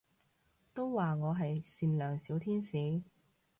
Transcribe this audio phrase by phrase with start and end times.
[0.73, 3.03] 都話我係善良小天使